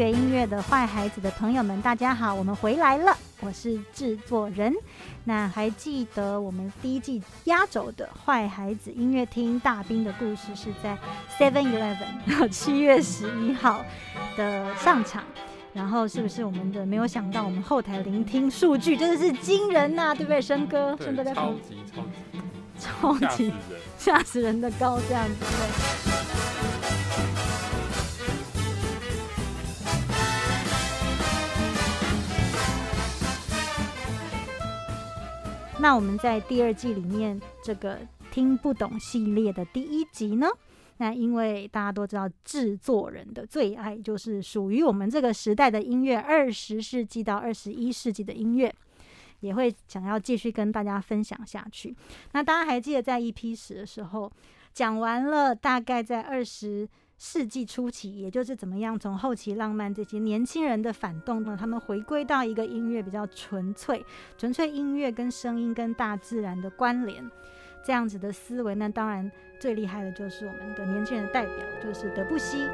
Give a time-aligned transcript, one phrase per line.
[0.00, 4.72] 学音乐的坏孩子的朋友们，大家好，我们回来了，我是制作人。
[5.24, 10.96] 那还记得我们第一季压轴的坏孩子音乐厅大兵的故事是在
[11.38, 13.84] Seven Eleven 七月十一号
[14.38, 15.22] 的上场，
[15.74, 20.96] 然后是不是我们的没有想到我们后台聆听数据真的是惊人呐，对不对，生哥？
[20.96, 21.76] 生哥在超级
[22.80, 23.52] 超级超级
[23.98, 26.49] 吓死人的高这样子对。
[35.80, 37.98] 那我们在第二季里面这个
[38.30, 40.46] 听不懂系列的第一集呢？
[40.98, 48.72] 那因为大家都知道制作人的最爱就是属于我们这个时代的音乐，二十世纪到二十一世纪的音乐，
[49.40, 51.96] 也会想要继续跟大家分享下去。
[52.32, 54.30] 那大家还记得在 EP 十的时候
[54.74, 56.86] 讲完了，大概在二十。
[57.22, 61.54] 世纪初期，也就是怎么样从后期浪漫这些年轻人的反动呢？
[61.54, 64.02] 他们回归到一个音乐比较纯粹、
[64.38, 67.30] 纯粹音乐跟声音跟大自然的关联
[67.84, 68.74] 这样子的思维。
[68.74, 71.54] 那当然最厉害的就是我们的年轻人的代表，
[71.84, 72.66] 就是德布西。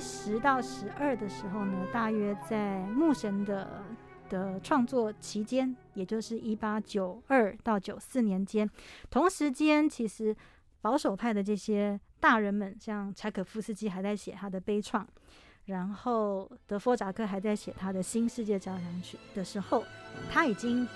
[0.00, 3.84] 十到十二的时候呢，大约在牧神的
[4.28, 8.68] 的创作期间，也就是一八九二到九四年间，
[9.10, 10.36] 同时间其实
[10.80, 15.04] 保守派的这些大人们，像柴可夫斯基还在写他的悲怆，
[15.66, 19.84] 然后德弗扎克还在写他的新世界交响曲的时候，
[20.30, 20.86] 他已经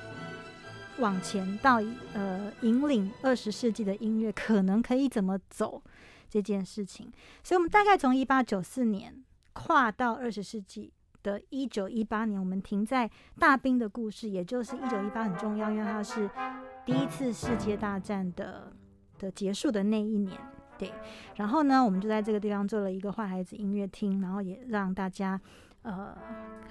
[0.99, 1.81] 往前到
[2.13, 5.83] 呃引领二十世纪的音乐可能可以怎么走。
[6.33, 7.13] 这件事情，
[7.45, 9.23] 所以我们大概从一八九四年
[9.53, 10.91] 跨到二十世纪
[11.23, 16.31] 的一九一八年，我们停在大兵的故事，也就是一九一八很重要，因为它是
[16.87, 18.73] 第一次世界大战的
[19.19, 20.41] 的结束的那一年。
[20.79, 20.91] 对，
[21.37, 25.39] 然后呢，我们就在这个地方做了一个坏孩子音乐厅，然后也让大家
[25.83, 26.17] 呃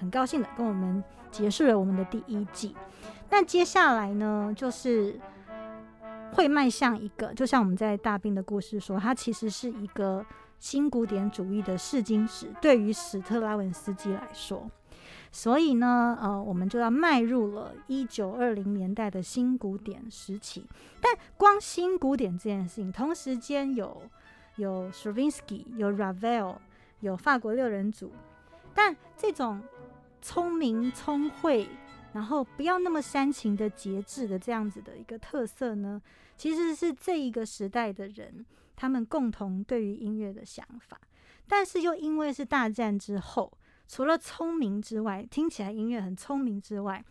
[0.00, 2.74] 很高兴的跟我们结束了我们的第一季。
[3.30, 5.20] 那接下来呢，就是。
[6.32, 10.24] 会迈向一个，就像我们在大兵的故事说，它其实是一个
[10.58, 14.70] 新古典主义的试金石，对于史特拉文斯基来说。
[15.30, 20.66] 所以呢，呃，我们就要迈入了一九二零年代的新古典时期。
[21.00, 24.02] 但光新古典这件事情，同时间有
[24.56, 26.56] 有 Stravinsky，有 Ravel，
[27.00, 28.12] 有法国六人组，
[28.74, 29.62] 但这种
[30.20, 31.66] 聪明聪慧，
[32.12, 36.00] 然后不要那么煽情的节制的这样子的一个特色呢？
[36.36, 41.00] 其实是这一个时代的人，他们共同对于音乐的想法，
[41.46, 43.52] 但是又因为是大战之后，
[43.86, 47.04] 除了聪明之外，听起来音乐很聪明之外，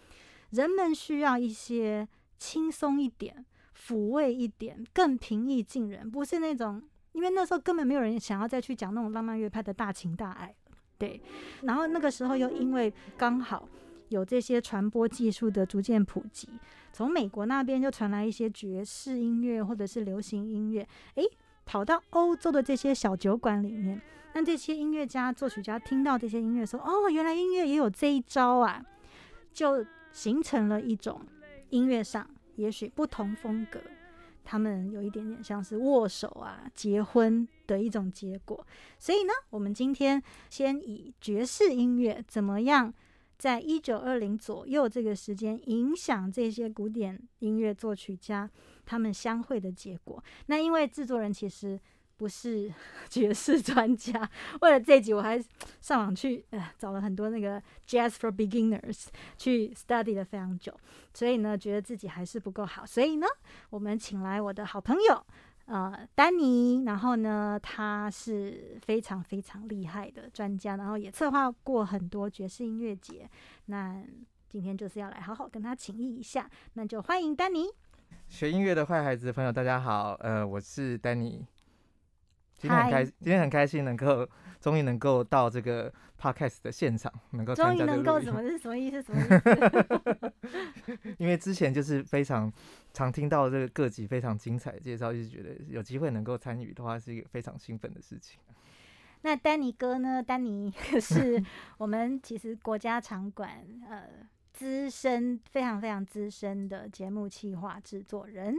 [0.50, 2.08] 人们需要一些
[2.38, 3.46] 轻松一点、
[3.78, 6.82] 抚慰一点、更平易近人，不是那种，
[7.14, 10.54] 因为那时候根本没有人想要再去讲那种浪漫乐派的大情大爱
[10.98, 11.22] 对，
[11.62, 13.68] 然后那个时候又因为刚好
[14.12, 16.48] 有这些传播技术的逐渐普及。
[16.94, 21.24] 从美国那边就传来一些爵士音乐或者是流行音乐，诶，
[21.66, 24.02] 跑到欧洲的这些小酒馆里面，
[24.34, 28.86] 那这些音乐家、作曲家听到这些音乐，说：“哦，原来音乐也有这一招啊！”
[29.54, 31.22] 就形成了一种
[31.70, 33.80] 音乐上也许不同风格，
[34.44, 38.66] 他们有一点点像是握手啊、结婚的一种结果。
[39.00, 42.94] 所以呢，我们今天先以爵士音乐怎么样？
[43.42, 48.48] 在一九二零左右这个时间，影响这些古典音乐作曲家
[48.86, 50.24] 他们相会的结果。
[50.46, 51.80] 那因为制作人其实
[52.18, 52.72] 不是
[53.10, 54.30] 爵士专家，
[54.62, 55.44] 为了这集我还
[55.80, 59.08] 上网去呃找了很多那个 Jazz for Beginners
[59.40, 60.72] 去 study 了非常久，
[61.12, 63.26] 所以呢觉得自己还是不够好，所以呢
[63.72, 65.26] 我们请来我的好朋友。
[65.72, 73.26] 呃，丹尼，然后呢，他是非常非常厉害的专家，然后也策划过很多爵士音乐节。
[73.68, 74.04] 那
[74.50, 77.68] 今天就是要来好好跟他请益一下，那就欢迎丹尼。
[78.28, 81.46] 学音乐的坏孩子朋友，大家好，呃，我是丹尼。
[82.62, 84.28] 今天很开，今天很开心能够
[84.60, 89.02] 终于能够到这个 podcast 的现场，能够终于能够什么是什么意思？
[89.02, 89.24] 什么意
[90.88, 91.14] 思？
[91.18, 92.52] 因为之前就是非常
[92.94, 98.40] 常听到这个各级非常精彩的介绍，一直觉得有机会能够参与的话是一个非常兴奋的事情。
[99.24, 100.22] 那丹尼哥呢？
[100.22, 101.44] 丹尼是
[101.80, 104.04] 我们其实国家场馆呃
[104.54, 108.56] 资深非常非常资深的节目企划制作人，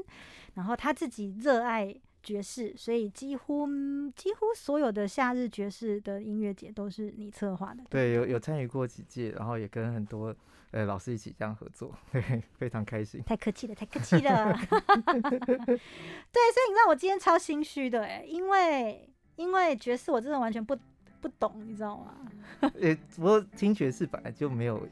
[0.55, 3.67] 然后他自己热爱爵士，所以几乎
[4.15, 7.83] 几乎所有的夏日爵士的音乐节都是你策划的。
[7.91, 10.35] 对，有有参与过几届，然后也跟很多
[10.71, 13.23] 呃老师一起这样合作，对，非常开心。
[13.25, 14.53] 太客气了，太客气了。
[14.53, 19.09] 对，所以你知道我今天超心虚的哎，因为。
[19.37, 20.77] 因为爵士我真的完全不
[21.19, 22.15] 不懂，你知道吗？
[22.61, 24.87] 呃，不过听爵士本来就没有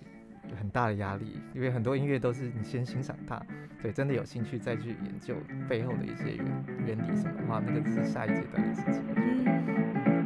[0.58, 3.40] 很大的压力，因为很多音乐都是你先欣赏它，
[3.82, 5.34] 对，真的有兴趣再去研究
[5.69, 6.46] 背后的一些原
[6.87, 9.02] 原理什么的话，那个是下一阶段的事情。
[9.08, 9.31] 我觉得
[10.06, 10.19] 嗯，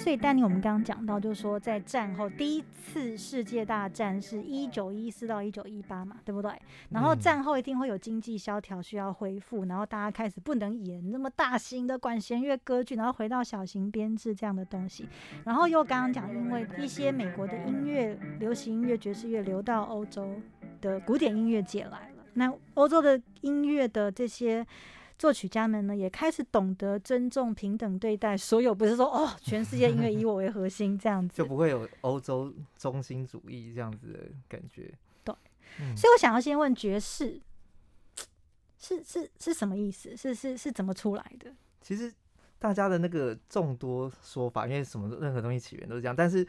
[0.00, 6.50] 所以丹尼，我们刚刚讲到，就是说在战后第一次世界大战是一九一四到一九一八嘛，对不对？
[6.88, 15.06] 然后战后一定会有经济萧条需要恢复，然后大家开始不能演那么大型的管弦乐歌剧，然后回到小型编制这样的东西。
[15.44, 20.26] 然后又刚刚讲，因为一些美国的音乐、流行音乐、爵士乐流到欧洲
[20.80, 24.66] 的古典音乐界来了，那欧洲的音乐的这些。
[25.20, 34.18] 作曲家们呢，也开始懂得尊重、平等对待所有，不是说哦，全世界音乐以我为核心这样子，就不会有欧洲中心主义这样子的
[34.48, 34.90] 感觉。
[35.22, 35.34] 对，
[35.94, 37.38] 所以我想要先问爵士
[38.78, 40.16] 是是是什么意思？
[40.16, 41.52] 是是是怎么出来的？
[41.82, 42.10] 其实
[42.58, 46.48] 大家的那个众多说法，因为什么任何东西起源都是这样，但是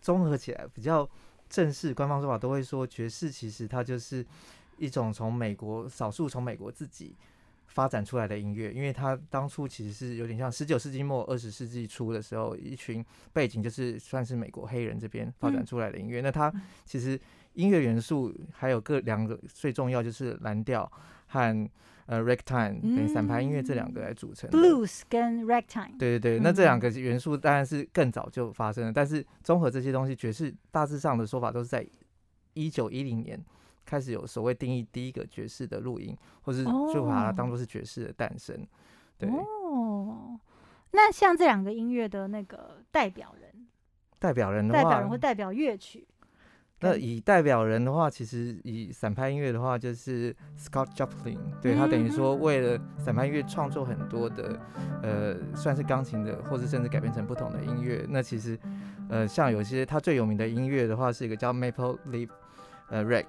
[0.00, 1.06] 综合起来比较
[1.50, 4.24] 正式官方说法都会说，爵士其实它就是
[4.78, 7.14] 一种从美国少数从美国自己。
[7.76, 16.22] 发展出来的音乐，因为它当初其实是有点像十九世纪末二十世纪初的时候，一群背景就是算是美国黑人这边发展出来的音乐。
[16.22, 16.50] 那它
[16.86, 17.20] 其实
[17.52, 20.90] 音乐元素还有各两个最重要就是蓝调
[21.26, 21.70] 和
[22.06, 24.48] 呃 ragtime 等散拍音乐这两个来组成。
[24.48, 25.98] blues 跟 ragtime。
[25.98, 31.86] 对对对，那这两个元素当然是更早就发生了，但是综合这些东西，爵士大致上的说法都是在
[32.54, 33.38] 一九一零年。
[33.86, 38.66] 开始有所谓定义第一个爵士的录音，或是就把它当做是爵士的诞生。
[39.16, 40.38] 对哦，
[40.90, 43.66] 那像这两个音乐的那个代表人，
[44.18, 46.06] 代表人的话，代表人会代表乐曲。
[46.80, 54.60] 那以代表人的话，其实以散拍音乐的话，就是 Scott Joplin，对他等于说为了散拍音乐创作很多的
[55.02, 58.04] 呃，算是钢琴的，或是甚至改编成不同的音乐。
[58.10, 58.58] 那其实
[59.08, 62.28] 呃，像有些他最有名的音乐的话，是一个叫 Maple Leaf
[62.90, 63.24] 呃 Rag。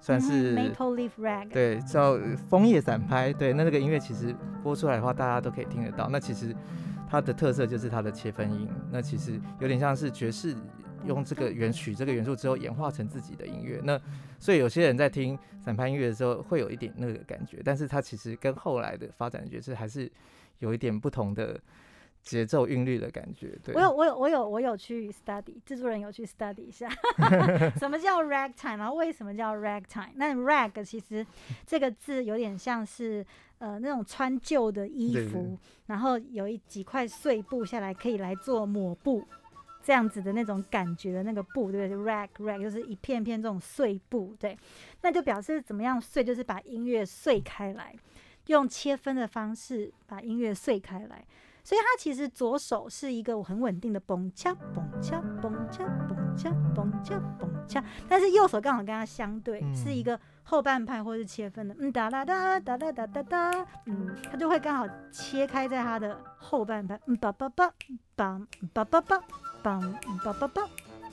[0.00, 2.18] 算是 Maple Leaf Rag，对，叫
[2.48, 6.08] 枫叶散拍，对，那这个音乐其实播出来的话，大家都可以听得到。
[6.08, 6.56] 那其实
[7.08, 10.56] 它的特色就是它的切分音，那其实有点像是爵士
[11.04, 13.80] 用这个元曲这个元素之后演化成自己的音乐。
[13.84, 14.00] 那
[14.38, 20.10] 所以有些人在听散拍音乐的时候会有一点那个感觉，但是它其实跟后来的发展爵士还是
[20.60, 21.60] 有一点不同的。
[22.22, 26.88] 节奏韵律的感觉，对我有我有我有我有去 study，制作人有去 study 一下，
[27.80, 30.10] 什么叫 ragtime，然后为什么叫 ragtime？
[30.14, 31.26] 那 rag 其实
[31.66, 33.24] 这个字有点像是
[33.58, 39.26] 呃那种穿旧的衣服，然后有一几块碎布下来可以来做抹布
[39.82, 44.56] 这样子的那种感觉的那个布，对不对？rag rag 就是一片片这种碎布，对，
[45.00, 47.96] 那就表示怎么样碎，就是把音乐碎开来，
[48.48, 51.24] 用切分的方式把音乐碎开来。
[51.62, 67.72] 所以它其实左手是一个很稳定的嘣恰嘣恰嘣恰嘣恰嘣恰嘣恰，但是右手刚好跟它相对，是一个后半拍或是切分的，嗯哒啦哒哒哒哒哒哒，嗯，它就会刚好切开在它的后半拍，嗯叭叭叭
[68.16, 69.22] 梆叭叭叭
[69.62, 70.62] 梆叭叭叭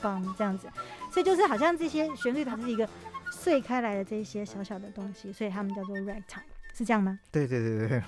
[0.01, 0.67] 梆这样子，
[1.11, 2.87] 所以就是好像这些旋律它是一个
[3.31, 6.43] 碎开来的这些小小的东西，所以他们叫做 ragtime。
[6.77, 7.19] 是这样吗？
[7.31, 8.03] 对对对对，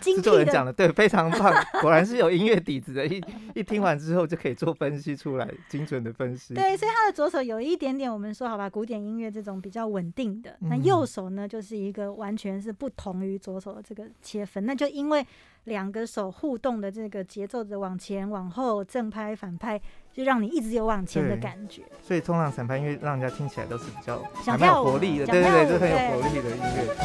[0.00, 3.06] 制作人讲的对，非常棒， 果然是有音乐底子的。
[3.06, 3.22] 一
[3.54, 6.54] 一听完之后就可以做分析出来，精准的分析。
[6.54, 15.26] 对，所以他的左手有一点点，我们说好吧，古典音乐这种比较稳定的，那右手呢就是一个完全是不同于左手的这个切分，那就因为。
[15.66, 19.76] 两个手互动的这个节奏的往前往后正拍反拍，
[20.16, 21.82] 就让你一直有往前的感觉。
[22.02, 26.96] 所以通常散拍音乐让人家听起来都是比较想有活力的，对对对，就很有活力的音乐。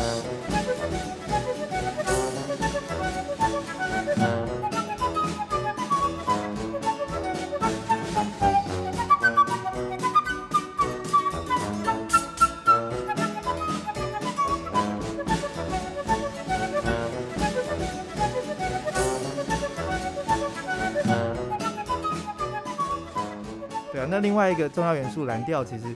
[24.02, 25.96] 对啊，那另外一个重要元素蓝调，其实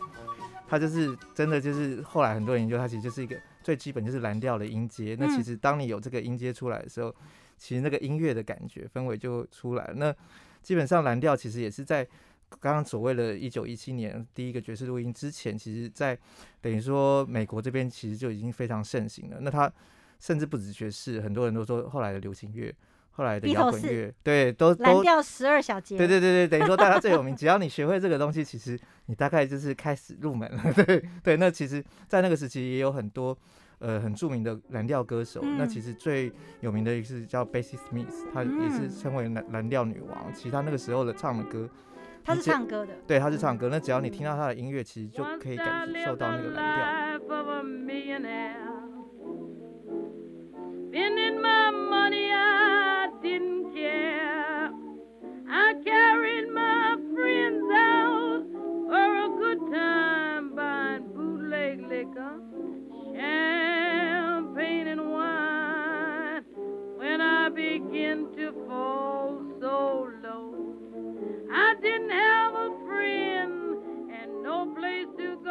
[0.67, 5.15] 它就是真的就是后来很多人研究，它其实就是一个最基本就是蓝调的音阶。
[5.19, 7.13] 那其实当你有这个音阶出来的时候，
[7.57, 9.93] 其实那个音乐的感觉氛围就出来了。
[9.95, 10.15] 那
[10.61, 12.05] 基本上蓝调其实也是在
[12.59, 16.15] 刚刚所谓的一九一七年第一个爵士录音之前，其实在
[16.61, 19.37] 等于说美国这边其实就已经非常盛行了。
[19.41, 19.71] 那它
[20.19, 22.71] 甚至不止爵士，很多人都说后来的流行乐。
[23.17, 27.33] 后来的摇滚乐，对，都蓝调十二小节，对对对对，等于说大家最有名。
[27.33, 30.61] 只要你学会这个东西，其实你大概就是开始入门了。
[30.73, 33.37] 对对，那其实，在那个时期也有很多
[33.79, 35.41] 呃很著名的蓝调歌手。
[35.57, 36.29] 那其实最
[36.59, 40.33] 有名的一个是叫 Bessie Smith，她也是称为蓝蓝调女王。
[40.33, 41.69] 其实她那个时候的唱的歌，
[42.21, 43.69] 她是唱歌的，对，她是唱歌。
[43.71, 46.85] 那只要你听到她的音乐，其实就可以感受到那个蓝调。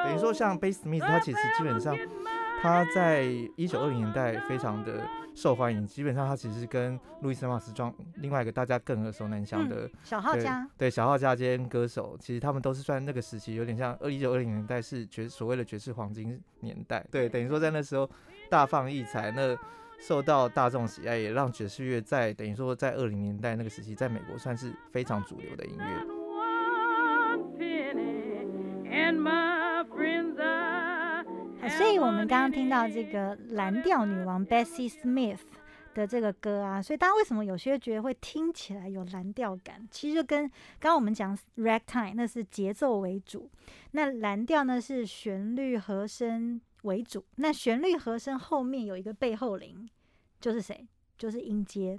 [0.03, 1.95] 等于说，像 Bass Smith，他其实基本上
[2.64, 3.24] 他在
[3.56, 5.86] 一九二零年代非常的受欢迎。
[5.86, 17.06] 基本上，他其实跟路易斯·马斯庄另外一个大家更耳熟能详的小号家，对小号家兼歌手，其实他们都是算那个时期有点像二一九二零年代是爵所谓的爵士黄金年代。
[17.10, 18.08] 对，等于说在那时候
[18.48, 19.54] 大放异彩，那
[20.00, 26.13] 受到大众喜爱，也让爵士乐在等于说在二零年代那个时期，在美国算是非常主流的音乐。
[32.04, 35.38] 我们刚刚听到这个蓝调女王 Bessie Smith
[35.94, 39.88] 的这个歌啊，所以大家为什么有些觉得会听起来有蓝调感？
[39.90, 40.46] 其实就跟
[40.78, 43.50] 刚刚我们讲 Ragtime 那是节奏为主，
[43.92, 47.24] 那蓝调呢是旋律和声为主。
[47.36, 49.88] 那旋律和声后面有一个背后铃，
[50.42, 50.86] 就是谁？
[51.16, 51.98] 就是音阶。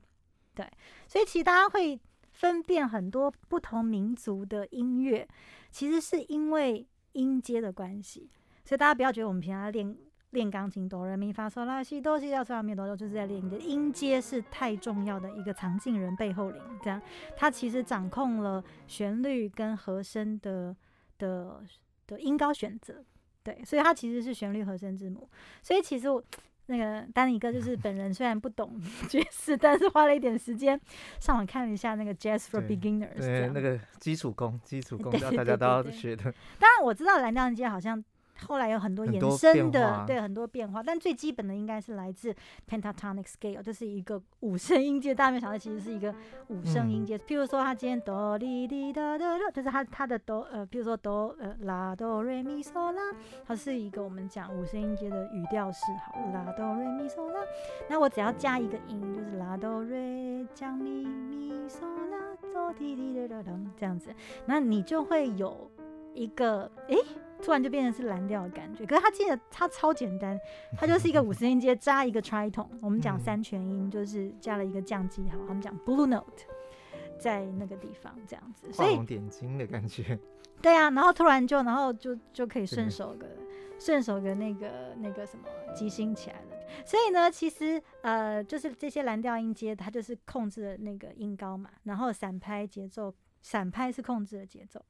[0.53, 0.69] 对，
[1.07, 1.99] 所以其实大家会
[2.31, 5.27] 分辨很多不同民族的音乐，
[5.71, 8.29] 其实是因为音阶的关系。
[8.65, 9.95] 所以大家不要觉得我们平常练
[10.31, 17.01] 练钢琴哆来咪发嗦拉西哆西要嗦拉咪哆哆，就是在练你的音阶是太重要的一个藏进人背后灵，这样
[17.37, 20.75] 它其实掌控了旋律跟和声的
[21.19, 21.63] 的
[22.05, 23.05] 的音高选择，
[23.43, 25.29] 对，所以它其实是旋律和声之母。
[25.61, 26.21] 所以其实我
[26.65, 30.77] 那个丹尼哥就是本人虽然不懂 爵士，但是花了一点时间
[31.19, 36.23] 上网看了一下那个 Jazz for Beginners，对，那个基础功，基础功， 大家都要学的。
[36.59, 38.03] 当然我知道蓝调音阶好像。
[38.45, 42.35] 后来有很多延伸的，对很多变化，但最基本的应该是来自
[42.69, 45.15] pentatonic scale，就是一个五声音阶。
[45.15, 46.13] 大家没想到，其实是一个
[46.47, 47.17] 五声音阶。
[47.17, 53.01] 譬如说，他今天哆哩哩哒哒哒，就是他他的哆呃，譬如说哆呃拉哆瑞咪嗦拉，
[53.45, 55.85] 它是一个我们讲五声音阶的语调式。
[56.05, 57.39] 好，拉哆瑞咪嗦拉，
[57.89, 64.13] 那我只要加一个音，就是拉哆瑞降咪咪嗦拉哆滴滴哒哒哒这样子，
[64.45, 65.71] 那你就会有
[66.15, 66.97] 一个诶。
[67.43, 70.39] 突然就变成是蓝调的感觉，可是它记得它超简单，
[70.79, 76.43] 它就是一个 五声音阶加一个 tritone，我们讲三全音就是加了一个降记号，他们讲 blue note，
[77.19, 80.17] 在那个地方这样子，画龙点睛的感觉。
[80.59, 83.27] 对啊，然后突然就然后就就可以顺手个
[83.77, 85.43] 顺手个那个那个什么
[85.75, 86.57] 即兴起来了。
[86.83, 94.81] 所以呢，其实呃就是这些蓝调音阶，它就是控制了那个音高嘛，然后散拍节奏，散拍是控制了节奏。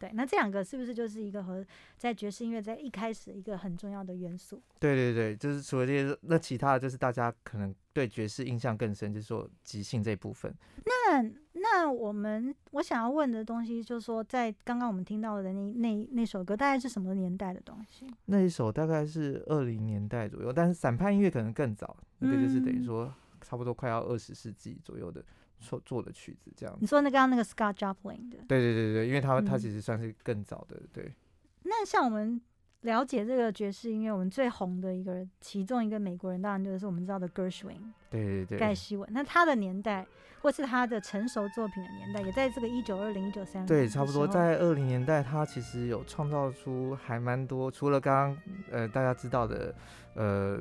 [0.00, 1.64] 对，那这两个是不是就是一个和
[1.98, 4.60] 在爵士音乐在一开始一个很重要的元素？
[4.78, 10.50] 对对对，就是除了这些，那其他的就是大家可能对爵士印象更深，就是说即兴这部分。
[10.86, 18.06] 那那我们我想要问的东西，就是说在刚刚我们听到的那那那首歌，大概是什么年代的东西？
[18.24, 25.22] 那一首大概是二零年代左右，但是散拍音乐可能更早，那个就是等于说差不多快要二十世纪左右的。
[25.60, 31.14] 做做的曲子这样，你说那刚刚那个 Scott Joplin 的，对对对对，因为他他其实算是更早的，对。
[31.62, 32.40] 那像我们
[32.80, 37.78] 了解这个爵士音乐，我们最红的一个人，其中一个美国人，当然就是我们知道的 Gershwin，
[38.10, 39.08] 对对对，盖希文。
[39.12, 40.06] 那他的年代，
[40.40, 49.74] 或是他的成熟作品的年代，也在这个一九二零一九三零，对，差不多在二零年代，他其实有创造出还蛮多，除了刚刚呃大家知道的
[50.14, 50.60] 呃。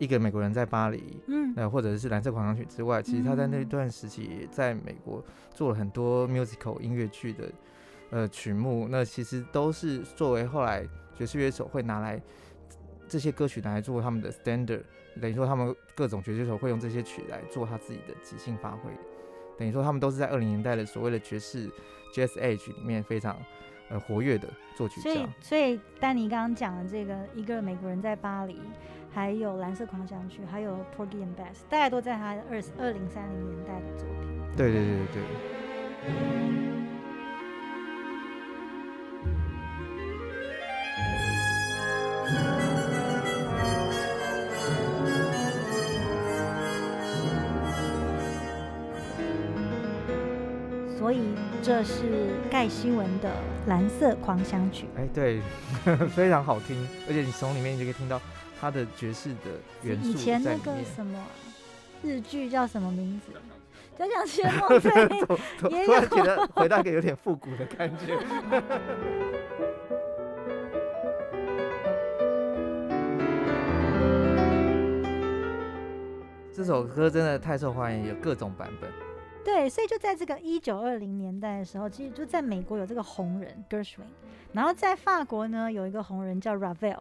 [0.00, 5.22] 一个美国人在巴黎，嗯，呃，或者是蓝色狂想曲之外，其实他在那段时期在美国
[5.54, 7.52] 做了很多 musical 音乐剧的，
[8.08, 12.18] 呃，曲目，那其实都是作为后来爵士乐手会拿来
[13.06, 14.82] 这些歌曲拿来做他们的 standard，
[15.20, 18.90] 等于说他们各种爵士手会用这些曲来做他自己的即兴发挥。
[19.58, 21.68] 等于说他们都是在二零年代的所谓的爵士
[22.14, 23.36] Jazz Age 里面非常
[23.90, 25.28] 呃活跃的作曲所以家。
[25.42, 28.58] 所以丹尼刚刚讲的这个一个美国人在巴黎，
[29.12, 34.28] 还有蓝色狂想曲，还有 Porgy and Bess，大概都在他二二零三零年代的作品。
[34.56, 35.22] 对对对对对。
[50.98, 51.20] 所以
[51.62, 53.28] 这是盖希文的
[53.66, 54.86] 蓝色狂想曲。
[54.96, 55.40] 哎，对，
[56.14, 58.20] 非常好听，而且你从里面就可以听到
[58.60, 60.72] 它的爵士的元素以前那个。
[60.84, 61.18] 什么
[62.02, 63.32] 日剧叫什么名字？
[63.98, 68.18] 交响曲梦对，突突也突然有觉得回到一个有点复古的感觉。
[76.54, 78.90] 这首歌真的太受欢迎，有各种版本。
[79.44, 84.06] 对，所以就在这个一九二零年代的时候，其实就在美国有这个红人 Gershwin，
[84.52, 86.96] 然后在法国呢有一个红人叫 Ravel，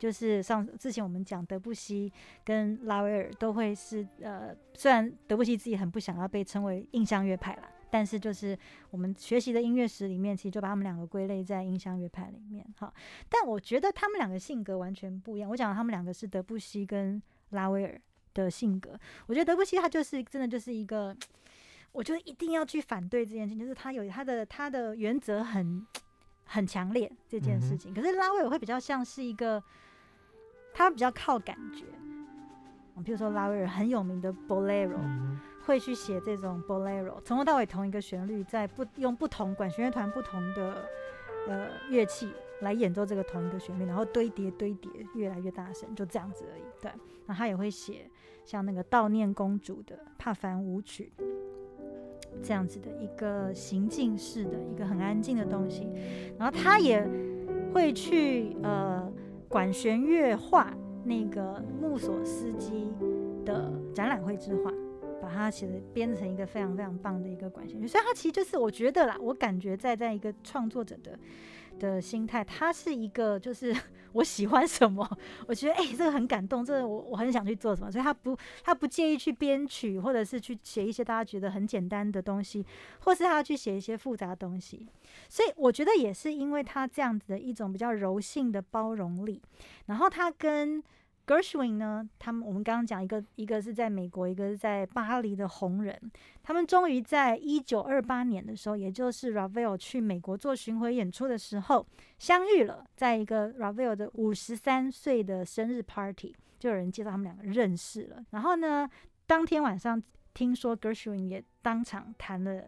[0.00, 8.58] 就是上之前我们讲德布西跟拉威尔都会是呃，虽然德布西自己很不想要被称为印象乐派啦，但是就是
[8.90, 12.92] 我们学习的音乐史里面，其实就把他们两个归类在印象乐派里面哈。
[13.28, 15.48] 但我觉得他们两个性格完全不一样。
[15.50, 18.00] 我讲他们两个是德布西跟拉威尔
[18.34, 21.14] 的性格，我觉得德布西他就是真的就是一个。
[21.92, 25.84] 我觉得一定要去反对这件事情，就是他有他的他的原则很
[26.44, 27.92] 很强烈这件事情。
[27.92, 29.60] 可是拉威尔会比较像是一个，
[30.72, 31.84] 他比较靠感觉。
[32.96, 40.84] 嗯比如说拉威尔很有名的 Bolero，、嗯会去写这种 Bolero，从头到尾同一个旋律，在不用不同管弦乐团不同的
[41.46, 42.28] 呃乐器
[42.60, 46.62] 来演奏这个同一个旋律，然后堆叠堆叠越来越大声，就这样子而已。
[46.80, 46.90] 对，
[47.26, 48.10] 然后他也会写
[48.44, 51.12] 像那个悼念公主的帕凡舞曲。
[52.42, 55.88] 这样子的一个行进式的一个很安静的东西，
[56.38, 57.06] 然后他也
[57.72, 59.12] 会去呃
[59.50, 62.88] 管弦乐画那个穆索斯基
[63.44, 64.72] 的展览会之画，
[65.20, 71.18] 把它写的编成一个非常非常棒的一个管弦乐，所以它其实就是我觉得啦，我感觉在在一个创作者的
[71.80, 73.74] 的心态，他是一个就是
[74.12, 75.08] 我喜欢什么，
[75.46, 82.64] 我觉得哎、这个很感动，这个我我很想去做什么，所以他不他不介意去编曲，或者是去写一些大家觉得很简单的东西，
[83.00, 84.86] 或是他要去写一些复杂的东西。
[85.28, 89.40] 所以我觉得也是因为他这样子的一种比较柔性的包容力，
[89.86, 90.82] 然后他跟
[91.26, 95.96] Gershwin 呢，他们我们刚刚讲一个一个是在美国，一个是在巴黎的红人，
[96.42, 101.86] 他们终于在一九二八年的时候，也就是 Ravel 去美国做巡回演出的时候
[102.18, 108.24] 相遇了，在一个 Ravel 的五十三岁的生日 party，就有人介绍他们两个认识了。
[108.30, 108.90] 然后呢，
[109.26, 110.02] 当天晚上
[110.34, 112.64] 听说 Gershwin 也当场弹了。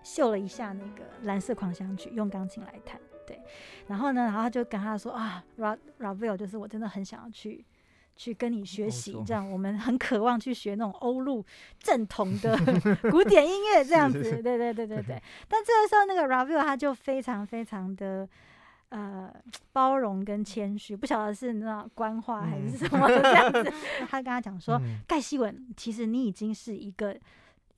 [0.00, 3.40] 秀了一下那个蓝色狂想曲，用钢琴来弹，对，
[3.86, 7.64] 然后呢，然后他就跟他说啊，Ra Ravel 就是我真的很想要去
[8.16, 11.44] 去跟你学习这样我们很渴望去学那种欧陆
[11.78, 12.56] 正统的
[13.12, 15.22] 古典音乐这样子，是是对对对对对。
[15.46, 18.28] 但这个时候那个 Ravel 他就非常非常的。
[18.90, 19.30] 呃，
[19.70, 23.70] 包容跟谦虚，不晓得是那官话还是什么这样子。
[24.08, 27.14] 他跟他讲说，嗯盖希文，其实你已经是一个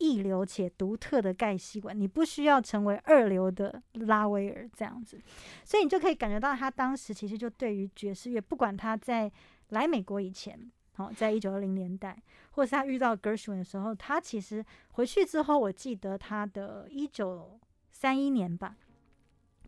[0.01, 5.21] 一流且独特的盖希文，你不需要成为二流的拉威尔这样子，
[5.65, 9.31] 所以你就可以感觉到他当时其实就对于爵士乐，不管他在
[9.69, 10.59] 来美国以前，
[10.95, 17.61] 好、在一九二零年代，或是他遇到 Gershwin 的时候，他其实回去之后，我记得他的一九
[17.93, 18.77] 三一年吧。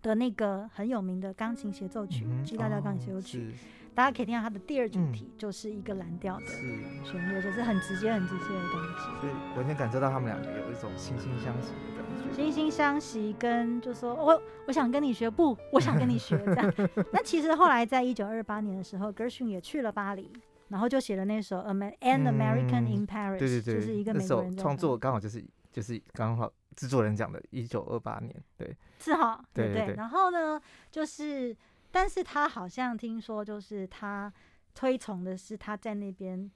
[0.00, 3.56] 的那个很有名的钢琴协奏曲，G 大调钢琴协奏哦曲，是
[3.94, 6.62] 大家可以听到它的第二主嗯题就是一个蓝调的是，
[7.05, 9.20] 旋律，就是很直接、很直接的东西。
[9.20, 12.42] 所以完全感受到他们两个有一种惺惺相惜的感觉。
[12.42, 16.74] 惺惺相惜，跟就说我我想跟你学，不，我想跟你学这样。
[17.12, 20.33] 那其实后来在一九二八年的时候，Gershwin 也去了巴黎，
[20.68, 30.59] 然后就写了那首《Amer An American in Paris》，对对对，就是一个美国人创作刚好就是就是刚好制作人讲的，一九二八年，对，是哈，对对对然后呢，
[30.90, 31.55] 就是
[31.92, 34.33] 但是他好像听说，就是他
[34.74, 36.50] 推崇的是他在那边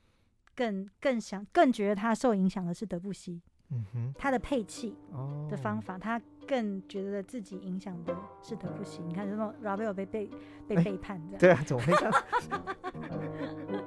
[0.54, 9.02] 更更想更觉得他受影响的是德布西，嗯哼，他的配器，哦的方法，他更觉得自己影响的是德布西。
[9.02, 10.30] 你看，什么 Ravel 被被
[10.66, 11.38] 被哎背叛这样。
[11.38, 12.24] 对啊，怎么会这样？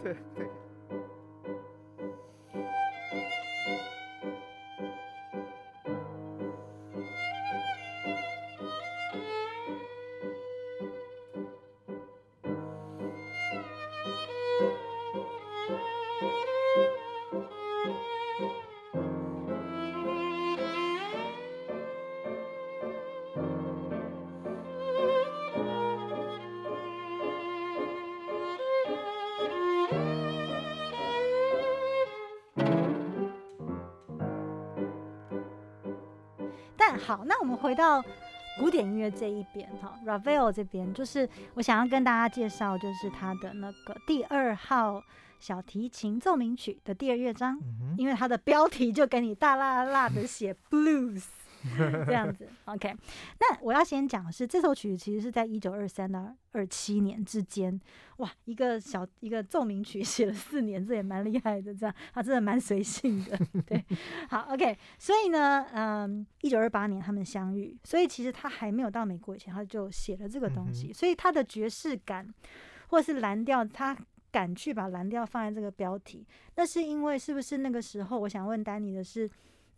[0.03, 0.49] 对 对。
[37.61, 38.03] 回到
[38.57, 45.01] 古典音乐这一边哈，Ravel 这边，就是我想要跟大家介绍，就是他的那个第二号
[45.39, 47.59] 小提琴奏鸣曲的第二乐章，
[47.97, 51.23] 因为它的标题就给你大辣辣的写 blues。
[52.05, 52.95] 这样子， OK。
[53.39, 57.79] 那我要先讲的是，这首曲子其实是在一九二三到二七年之间，
[58.17, 61.73] 哇，一个小一个奏鸣曲写了四年，这也蛮厉害的。
[61.73, 63.37] 这样，他真的蛮随性的。
[63.65, 63.83] 对，
[64.29, 64.77] 好，OK。
[64.97, 70.87] 所以呢，嗯，一九二八年他们相遇，所以其实他还没有到美国以前，他就写了这个东西。
[70.87, 72.27] 嗯所以他的爵士感
[72.87, 73.95] 或是蓝调，他
[74.31, 78.19] 敢去把蓝调放在这个标题，那是因为是不是那个时候？
[78.19, 79.29] 我想问丹尼的是。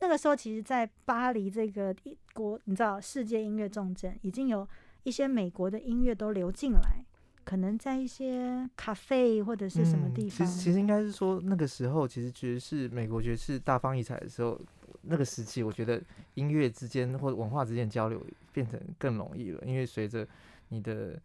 [0.02, 4.68] 那个时候，其实，在巴黎这个一国，你知道，世界音乐重镇，已经有
[5.04, 7.06] 一些美国的音乐都流进来，
[7.44, 10.46] 可能在一些咖啡或者是什么地方。
[10.46, 14.60] 嗯、其实，其实应该是说，那个时候，其实爵士美国爵士大放异彩的时候，
[15.04, 16.02] 那个时期，我觉得
[16.34, 18.20] 音乐之间或者文化之间交流
[18.52, 20.28] 变成更容易了，因为随着
[20.70, 21.22] 你的。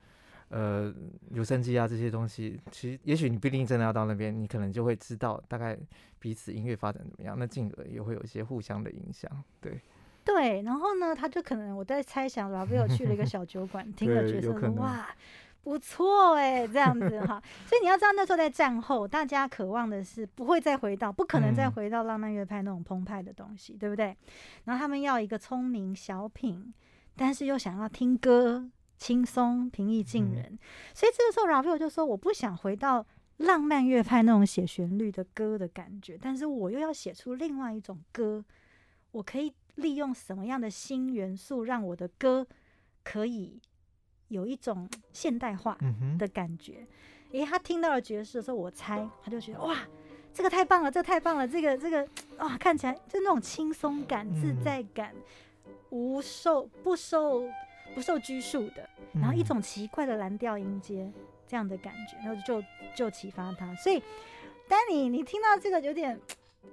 [0.48, 0.94] 呃，
[1.30, 5.76] 留声机啊这些东西，其实也许你不一定真的要到那边，你可能就会知道大概
[6.18, 9.30] 彼此音乐发展怎么样，那进而也会有一些互相的影响，
[9.60, 9.80] 对。
[10.24, 15.08] 对，然后呢，他就可能我在猜想， 老贝有去了一个小酒馆，听了觉得哇，
[15.62, 17.40] 不错哎，这样子哈。
[17.64, 24.16] 所以你要知道，那时候在战后，大家渴望的是不会再回到，不可能再回到浪漫乐派那种澎湃的东西，对不对？
[24.64, 26.74] 然后他们要一个聪明小品，
[27.16, 28.68] 但是又想要听歌。
[28.96, 30.58] 轻松平易近人，嗯、
[30.94, 33.04] 所以这个时候 Ravel 就说：“我不想回到
[33.38, 38.44] 浪漫乐派那种写旋律的歌的感觉，但是我又要写出另外一种歌。
[39.12, 42.46] 我可以利用什么样的新元素，让我的歌
[43.04, 43.60] 可以
[44.28, 45.78] 有一种现代化
[46.18, 46.86] 的感觉？”
[47.32, 49.76] 诶、嗯，他听到了爵士的时候，我猜他就觉得：“哇，
[50.32, 55.14] 这个太棒了，这个太棒了，这个这个啊，看起来就那种轻松感、自在感，
[55.90, 57.46] 无受不受。”
[57.96, 61.10] 不受拘束的，然后一种奇怪的蓝调音阶
[61.48, 62.62] 这样的感觉，然后就
[62.94, 63.74] 就启发他。
[63.76, 64.02] 所以，
[64.68, 66.20] 丹尼，你听到这个有点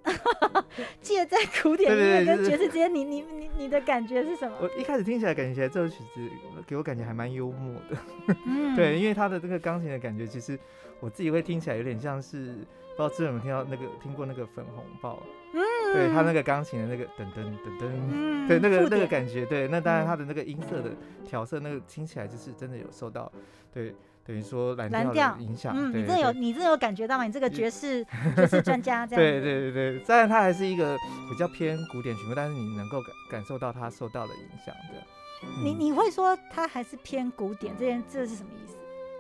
[1.02, 4.58] 介在古典音乐跟爵士之间，你你你你的感觉是什么？
[4.60, 6.30] 我一开始听起来感觉这首曲子
[6.68, 7.98] 给我感觉还蛮幽默的，
[8.46, 10.60] 嗯， 对，因为他的这个钢琴的感觉，其实
[11.00, 12.54] 我自己会听起来有点像是，
[12.98, 15.24] 不知道知有没有听到那个听过那个粉红豹。
[15.54, 15.62] 嗯，
[15.94, 20.90] 对他那个钢琴的那个噔噔噔噔，嗯、对那个那个感觉，对，那当然他的那个音色的
[21.26, 23.32] 调色，那个听起来就是真的有受到，
[23.72, 23.94] 对，
[24.26, 25.74] 等于说蓝调的影响。
[25.78, 27.26] 嗯，你真的有，你真的有感觉到吗？
[27.26, 28.04] 你这个爵士
[28.36, 29.24] 爵士专家 这样。
[29.24, 30.98] 对对对对，虽然它还是一个
[31.30, 35.06] 比较偏古典曲目，但是你能够感感受到它受到的影响，这样。
[35.44, 38.78] 嗯、你你会说它还是偏古典，这件这是什么意思？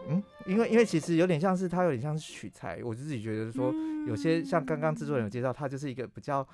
[0.09, 3.73] 嗯，因为因为其实有点像是它有点像是取材，我自己觉得说。
[4.03, 6.47] 嗯有些像刚刚制作人有介绍，他就是一个比较，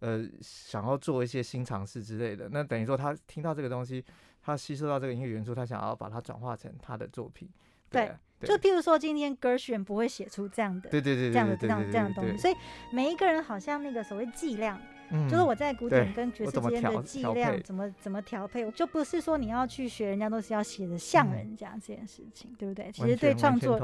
[0.00, 2.48] 呃，想要做一些新尝试之类的。
[2.50, 4.04] 那等于说他听到这个东西，
[4.42, 7.48] 他吸收到这个音乐元素，他想要把它转化成他的作品。
[7.88, 12.36] 对，就譬如说今天 Gershwin 不会写出这样的，对对对，这样的这样这样的东西。
[12.36, 12.54] 所以
[12.92, 14.78] 每一个人好像那个所谓剂量，
[15.10, 22.90] 嗯、就是我在古典跟爵士之间的剂量怎么怎么调配，就不是说你要去学人家都是要写的像人家这件事情，对不对？
[22.90, 23.78] 其实对创作，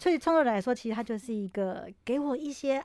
[0.00, 2.84] 所以创作者来说，其实它就是一个给我一些。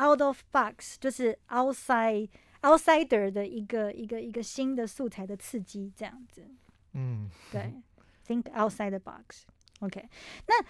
[0.00, 2.28] out of box 就是 outside
[2.62, 6.48] outsider 的一个一个一个新的素材的刺激，这样子。
[6.92, 7.74] 嗯，对
[8.24, 9.42] ，think outside the box。
[9.80, 10.08] OK，
[10.46, 10.64] 那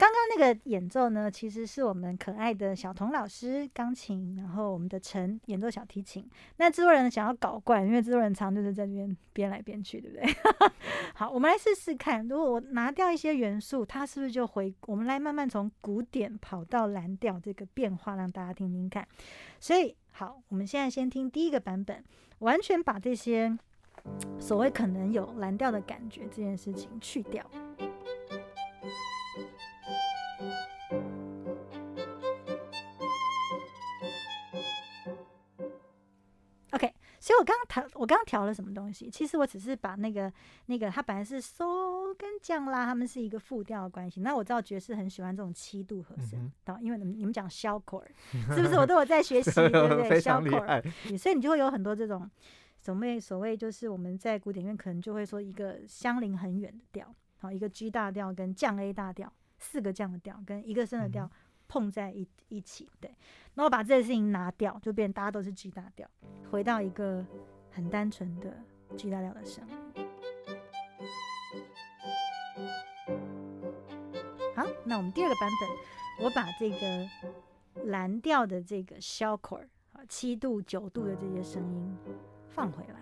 [0.00, 6.26] 刚刚那个演奏呢，其实是我们可爱的小童老师钢琴，然后我们的陈演奏小提琴。
[6.56, 10.34] 那制作人想要搞怪，因为制作人常就是在这边编来编去，对不对？
[11.14, 14.74] 好，我们来试试看，如果我拿掉一些元素，它是不是就回？
[14.86, 19.06] 我们来慢慢从古典跑到蓝调这个变化，让大家听听看。
[19.58, 22.02] 所以，好，我们现在先听第一个版本，
[22.38, 23.54] 完全把这些
[24.38, 27.44] 所谓可能有蓝调的感觉这件事情去掉。
[37.30, 39.08] 所以我刚刚调，我刚刚调了什么东西？
[39.08, 40.32] 其实我只是把那个
[40.66, 44.20] 那个，它本来是嗦跟降拉，他们是一个复调的关系。
[44.20, 48.10] 那我知道爵士很喜欢这种七度和声，到、因为你们你们讲肖口尔，
[48.52, 48.74] 是不是？
[48.74, 50.20] 我都有在学习， 对不对？
[50.20, 50.82] 肖口尔，
[51.16, 52.28] 所以你就会有很多这种
[52.80, 61.30] 所谓所谓就是我们在古典乐可能就会说一个相邻很远的调，好，一个 G 大调跟降 A 大调，四个降的调跟一个升的调。
[61.70, 63.08] 碰在一一起，对，
[63.54, 66.10] 然后把这件事情拿掉，就变大家都是 G 大调，
[66.50, 67.24] 回到一个
[67.70, 68.60] 很单纯的
[68.96, 69.76] G 大调的声音。
[74.56, 77.08] 好，那我们第二个版本，我把这个
[77.84, 81.96] 蓝调的这个 s h a l k o r 啊，七度、九度的这些声音
[82.48, 82.99] 放回来。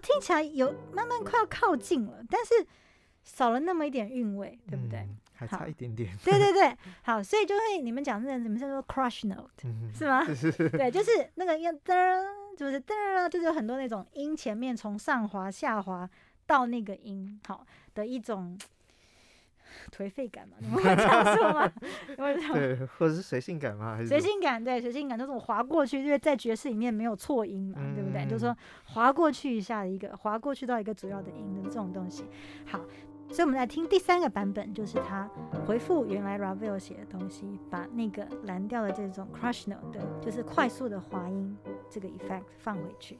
[0.00, 2.66] 听起来有慢慢快要靠近了，但是
[3.22, 4.98] 少了那么一点韵味，对不对？
[5.00, 6.14] 嗯还好差一点点。
[6.22, 10.22] 对对对， 好，所以就会你们讲那个什么叫做 crush note 嗯是吗？
[10.28, 12.22] 是是是，对，就是那个要噔，
[12.58, 16.06] 就是噔儿，就是有很多那种音前面从上滑下滑
[16.46, 18.58] 到那个音，好的一种
[19.90, 21.72] 颓废感嘛，你们会这样说吗？
[22.08, 23.96] 你会这样对，或者是随性感吗？
[23.96, 28.24] 还是随性感，对，随性感就是我划过去，因为在爵士里面没有错音嘛，对不对？
[28.26, 32.24] 就是说嗯划过去一下的一个，划过去到一个主要的音的这种东西。
[32.64, 32.78] 好，
[33.28, 35.28] 所以我们来听第三个版本，就是他
[35.66, 41.56] 回复原来 Ravel 写的东西，把那个蓝调的这种 crush note 对，就是快速的滑音
[41.88, 43.18] 这个 effect 放回去。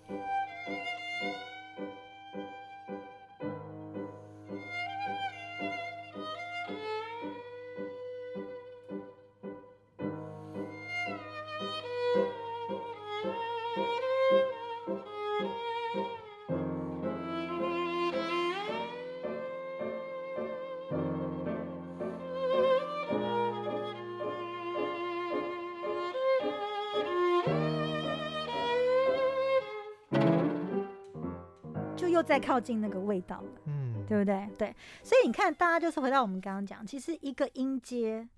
[32.20, 33.50] 又再靠近那个味道了。
[33.64, 34.48] 嗯，对不对？
[34.59, 38.28] 对，所以你看，大家就是回到我们刚刚讲，其实一个音阶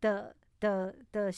[0.00, 1.32] 的的的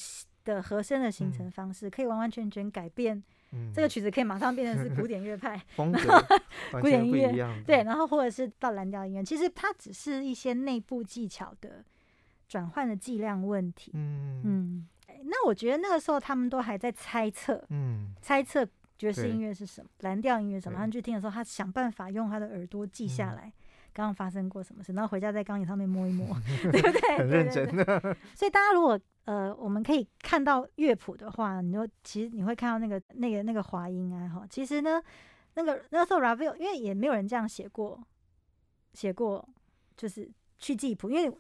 [0.45, 5.99] 的和声的形成嗯方式，可以完完全全改变嗯这个曲子，可以马上变成是古典乐派，风格
[6.73, 7.63] 古典音乐。
[7.67, 11.85] 对，，然后或者是到蓝调音乐，其实它只是一些内部技巧的
[12.49, 13.93] 转换的剂量问题。
[13.95, 18.67] 嗯嗯，哎那我觉得那个时候他们都还在猜测，嗯猜测
[18.99, 20.79] 爵士音乐是什么，蓝调音乐什么。
[20.79, 23.53] 他去听的时候，他想办法用他的耳朵记下嗯来
[23.93, 26.27] 刚刚发生过什么事，然后回家在钢琴上面摸一摸，
[26.71, 27.19] 对不对？
[27.19, 27.77] 很对认真。
[27.77, 28.17] 的。
[28.35, 35.03] 所以大家如果呃，我们可以看到乐谱的话，你就其实你会看到那个那个那个滑音啊，哈，其实呢，
[35.55, 37.99] 那个那时候 Ravel 因为也没有人这样写过，
[38.93, 39.49] 写过
[39.97, 41.35] 就是去记谱，因为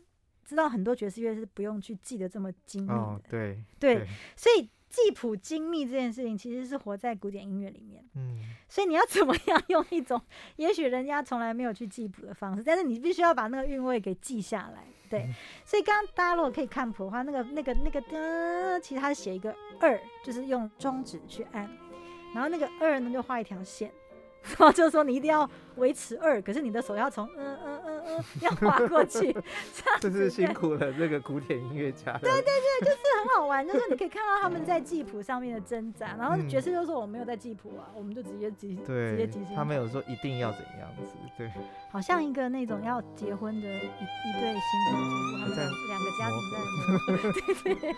[0.45, 8.05] 知道很多爵士乐是不用去记得这么精密的，哦，对对，所以记谱精密这件事情其实是活在古典音乐里面。
[8.15, 10.21] 嗯所以你要怎么样用一种
[10.57, 14.85] 也许人家从来没有去记谱的方式，但是你必须要把那个韵味给记下来。
[15.11, 21.69] 对，嗯所以刚刚大家如果可以看谱的话，那个那个那个的，其实它写一个二，就是用中指去按，
[22.33, 23.93] 然后那个二呢就画一条线。
[24.47, 29.35] 然后就说你一定要维持二，可是你的手要从嗯嗯嗯嗯要划过去，
[30.01, 32.17] 这是辛苦了这个古典音乐家。
[32.19, 41.51] 对对对，就是很好玩，就是你可以看到他们在记谱上面的挣扎，然后嗯爵士就说我没有在记谱啊，我们就直接记直接即兴他们有说一定要怎样子，对，
[41.91, 46.55] 好像一个那种要结婚的一一对新婚夫妇，他们两两个家庭在
[47.65, 47.95] 对对。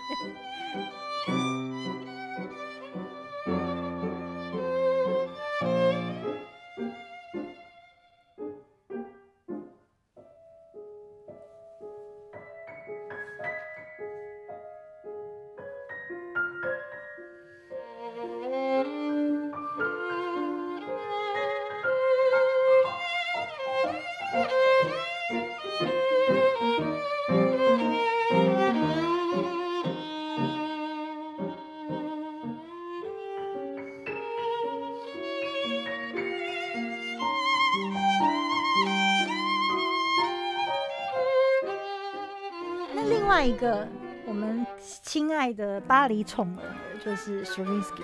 [43.46, 43.86] 一个
[44.26, 46.64] 我们亲爱的巴黎宠儿
[46.98, 48.02] 就是 Stravinsky。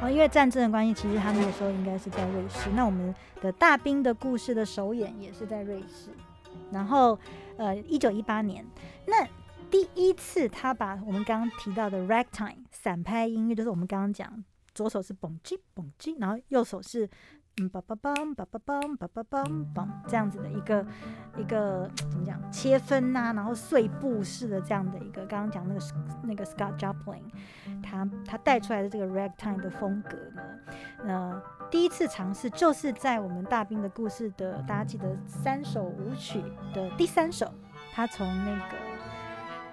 [0.00, 2.70] 哦，因为战争的关系，其实他那个时候应该是在瑞士。
[2.74, 6.08] 那我们的大兵的故事的首演也是在瑞士。
[6.70, 7.18] 然后，
[7.58, 8.64] 呃，一九一八年，
[9.06, 9.28] 那
[9.70, 14.42] 第一次他把我们刚刚提到的 ragtime 散拍音乐，就是我们刚刚讲，
[14.74, 17.06] 左手是嘣叽嘣叽，然后右手是
[17.56, 20.84] 嗯梆梆梆梆梆梆梆梆梆梆这样子的一个
[21.36, 25.80] 一个怎么讲切分呐、然后碎步式的这样的一个，刚刚讲那个
[26.24, 27.22] 那个 Scott Joplin，
[27.80, 30.42] 他他带出来的这个 ragtime 的风格呢，
[31.06, 36.42] 呃，第一次尝试就是在我们大兵的故事的，大家记得三首舞曲
[36.74, 37.48] 的第三首，
[37.92, 38.76] 他从那个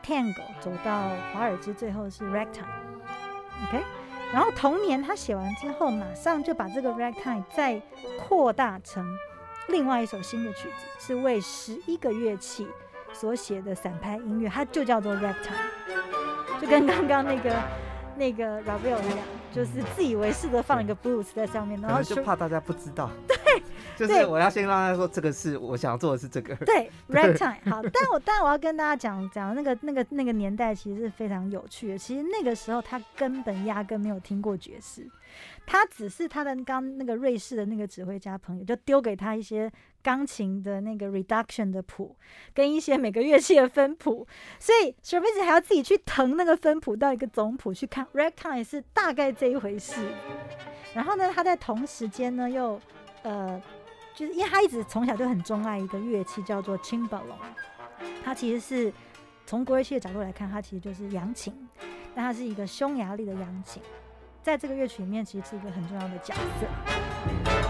[0.04, 3.84] tango 走到华尔兹，最后是 ragtime，OK，、
[4.34, 7.82] 然后同年他写完之后，马上就把这个 ragtime 再
[8.20, 9.06] 扩大成
[9.68, 12.68] 另外一首新的曲子，是为十一个乐器
[13.14, 17.54] 所写的散拍音乐，它就叫做 ragtime，就跟刚刚那个
[18.16, 19.20] 那个 Ravel 一样，
[19.52, 23.10] 就是自以为是的放一个 blues 在上面，然后就怕大家不知道。
[23.28, 23.38] 对
[23.98, 24.26] 就是对。
[24.26, 27.58] 我要先让他说这个是我想要做的是这个，对， ragtime。
[27.70, 31.98] 好，但我但我要跟大家讲讲那个那个那个年代其实是非常有趣的。
[31.98, 35.08] 其实那个时候他根本压根没有听过爵士，
[35.66, 42.16] 他只是他的刚那个瑞士的那个指挥家朋友就丢给他一些钢琴的那个 reduction 的谱，
[42.54, 44.28] 跟一些每个乐器的分谱，
[44.60, 50.02] 所以 s r v k y 还要自己去腾那个分谱到一个总谱去看 ragtime 是大概这一回事。
[50.94, 52.80] 然后呢，他在同时间呢又
[53.24, 53.62] 呃。
[54.14, 57.22] 就是因为他一直从小就很钟爱一个乐器，叫做 cimbalom。
[58.26, 58.94] 它其实是
[59.46, 61.56] 从国乐器的角度来看，它其实就是扬琴，
[62.14, 63.82] 但它是一个匈牙利的扬琴，
[64.44, 67.61] 在这个乐曲里面其实是一个很重要的角色。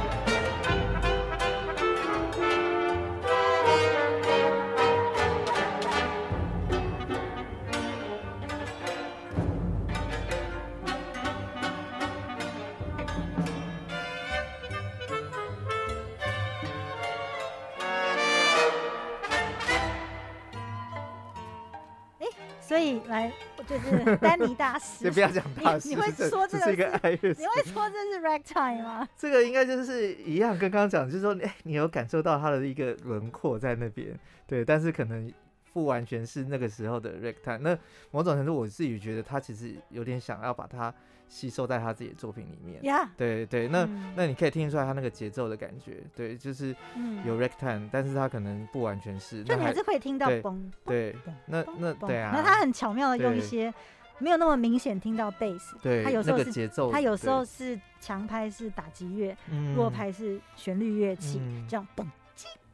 [23.12, 23.32] 来
[23.67, 29.08] 就是丹尼大师， 先不要讲大师，你会说这个是一个爱乐，你会说这是 ragtime 吗？
[29.17, 35.32] 这个应该就是一样，跟刚刚讲，就是说，哎，你有感受到它的一个轮廓在那边，对，但是可能
[35.74, 37.60] 不完全是那个时候的 ragtime。
[37.60, 37.78] 那
[38.12, 40.93] 某种程度，我自己觉得他其实有点想要把它
[41.32, 42.84] 吸收在他自己的作品里面。
[42.84, 44.12] 呀，对对，那嗯。
[44.17, 53.74] 那你可以听出来他那个节奏的感觉，对，就是嗯，有 ragtime，但是他可能不完全是，那就你还是会听到对嘣，对嘣那那对啊那他很巧妙的用一些
[54.20, 59.74] 没有那么明显听到贝斯，对那他有时候是个节奏，他有时候是强拍是打击乐，嗯。
[59.74, 61.65] 弱拍是旋律乐器，嗯。
[61.67, 62.08] 这样嘣叽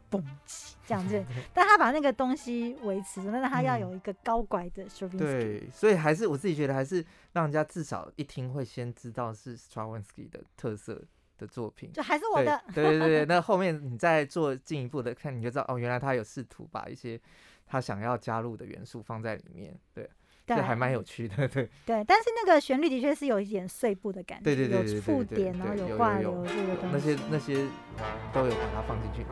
[0.10, 3.82] 嘣叽这样子， 但他把那个东西维持着，但是他要嗯。
[3.82, 11.02] 有一个高拐的 s t r a v i n s k y 对，所以还是我自己觉得，还是让人家至少一听会先知道是 Stravinsky 的特色
[11.38, 11.92] 的作品。
[11.94, 17.20] 就还是我的，对对对对，那后面你再做进一步的看，你就知道哦，原来他有试图把一些
[17.66, 20.10] 他想要加入的元素放在里面，对，对
[20.56, 21.70] 这还蛮有趣的， 对。
[21.86, 26.46] 对，但是那个旋律的确是有一点碎步的感觉，对对对对有对对附点，然后有挂流。
[26.46, 27.68] 这个东西，那些那些
[28.32, 29.26] 都有把它放进去。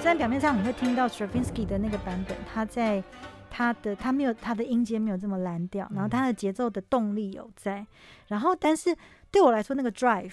[0.00, 3.04] 虽然表面上你会听到 Stravinsky 的那个版本，他在
[3.50, 6.10] 他的他没有他的音阶没有这么蓝调，然后嗯。
[6.10, 7.86] 他的节奏的动力有在，
[8.28, 8.96] 然后但是
[9.30, 10.32] 对我来说那个 drive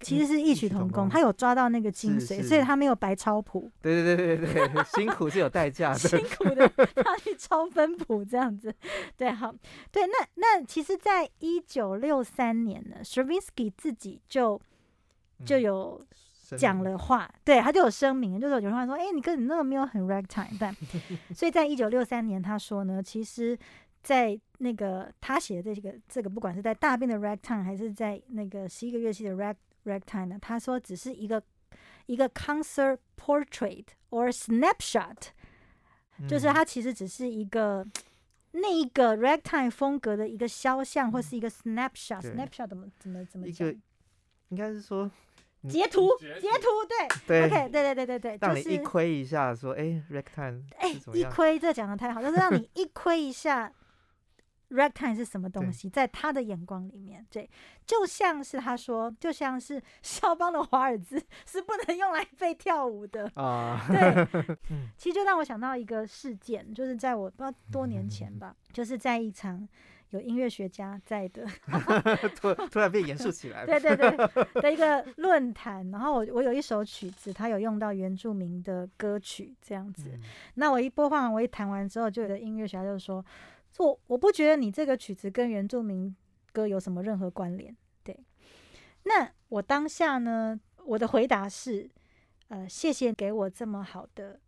[0.00, 6.18] 其实是异曲同工，他有抓到那个精髓，所以他没有白抄谱，对对对对对对，辛苦是有代价的辛。
[6.36, 6.68] 苦的
[7.02, 8.72] 他去抄分谱这样子。
[9.16, 9.54] 对，好，
[9.90, 14.60] 对，那那其实，在一九六三年呢，Stravinsky 自己就
[15.46, 16.06] 就嗯有
[16.46, 20.76] 生讲了话，对他就有声明，就是有人话说，哎、你跟你那个没有很 ragtime，但
[21.34, 23.58] 所以在一九六三年，他说呢，其实，
[24.06, 31.42] 在那个他写的这个这个，不管是在大便的 ragtime，还是在那个十一个乐器的 rag ragtime 呢，他说只是一个
[32.06, 35.16] 一个 concert portrait or snapshot，、
[36.28, 37.84] 就是嗯它其实只是一个。
[38.58, 43.78] 那一个 ragtime 风格的一个肖像，或是一个对 snapshot 怎么怎么怎么讲一个？
[44.48, 45.10] 应该是说
[45.60, 50.88] 嗯截图，截截图，对 对，OK，对对对对对， 就是让你一窥一下，说哎，ragtime 哎？
[51.12, 53.70] 一窥这讲的太好，就是让你一窥一下
[54.70, 57.48] ragtime 是什么东西，在他的眼光里面，对，
[57.86, 63.30] 就像是他说，就像是肖邦的华尔兹是不能用来被跳舞的。
[63.34, 64.26] 啊，对。
[64.70, 69.68] 嗯，其实就让我想到一个事件，就是在我不知道多年前吧，就是在一场
[70.10, 71.46] 有音乐学家在的
[72.34, 73.62] 突突然变严肃起来。
[73.66, 73.66] 了。
[73.66, 80.20] 对对对的一个论坛，然后我我有一首曲子，它有用到原住民的歌曲这样子，嗯。
[80.54, 83.24] 那我一播放，我一弹完之后，就有的音乐学家就说
[83.84, 86.14] ：“我我不觉得你这个曲子跟原住民
[86.52, 88.18] 歌有什么任何关联。”对，
[89.04, 91.90] 那我当下呢，我的回答是：
[92.48, 94.40] 呃，谢谢给我这么好的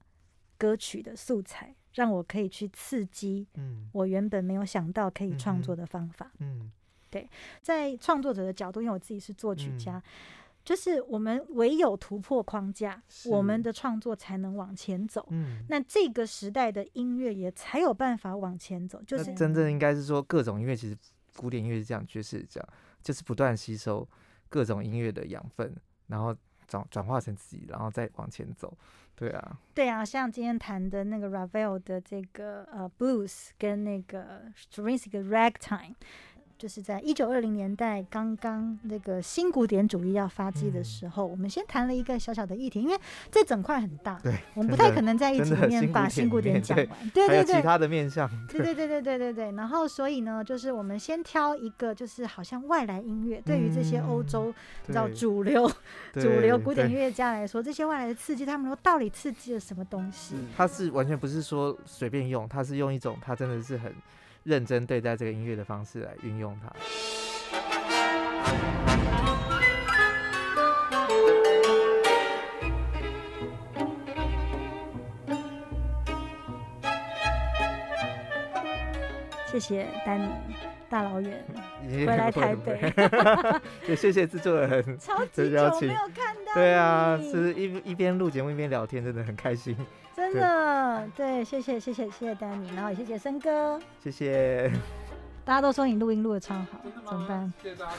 [0.56, 6.32] 歌曲的素材，让我可以去刺激嗯我原本没有想到可以创作的方法。
[6.38, 6.70] 嗯
[7.10, 7.28] 对
[7.62, 10.02] 在创作者的角度，因为我自己是作曲嗯家。
[10.68, 15.26] 就是我们唯有突破框架，我们的创作才能往前走。
[15.30, 20.94] 嗯，那这个时代的音乐也才有办法往前走，就是真正应该是说各种音乐，其实
[21.36, 22.68] 古典音乐是这样，爵士是这样，
[23.02, 24.06] 就是不断吸收
[24.50, 25.74] 各种音乐的养分，
[26.08, 28.76] 然后转转化成自己，然后再往前走。
[29.16, 35.94] 对啊，对啊，像今天谈的那个 Ravel 的这个呃 blues 跟那个 Stravinsky 的 ragtime，
[36.58, 42.98] 就是在一九二零年代刚刚那个新古典主义要发迹的时候，我们先谈了一个小小的议题，因为
[43.30, 47.54] 这整块很大，对，我们不太可能在一集真的里面把新古典讲完，对对对。
[47.54, 54.52] 其他的面向，对对对对对对对，然后所以呢，就是我们先挑一个，就是好像外来音乐，对于这些欧洲
[54.86, 55.14] 你知道对。
[55.14, 55.70] 主流
[56.14, 60.34] 主流古典音乐家来说，这些外来的刺激，他们说到底刺激了什么东西？
[60.56, 63.92] 他是完全不是说随便用，他是用一种他真的是很
[64.42, 66.72] 认真对待这个音乐的方式来运用它。
[79.50, 80.28] 谢谢丹尼
[80.88, 81.44] 大老远
[81.88, 82.92] 也回来台北，
[83.88, 84.98] 也谢谢制作人。
[84.98, 89.76] 超级久没有看到对啊，是一一边录节目一边聊天，真的很开心。
[90.32, 94.70] 真的对，谢谢谢谢谢谢丹尼，然后也谢谢森哥，谢谢。
[95.44, 96.66] 大家都说你录音录的超好，
[97.06, 97.54] 怎么办吗？？
[97.62, 97.94] 谢谢大家，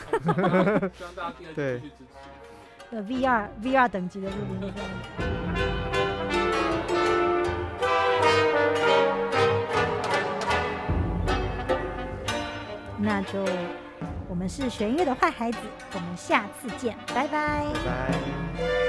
[0.95, 2.95] 希望大家第 二对季继续支持。
[2.95, 4.73] 呃 VR VR 等级的录音。
[13.01, 13.43] 那就
[14.27, 15.57] 我们是学音乐的坏孩子，
[15.93, 18.88] 我们下次见，拜拜拜拜。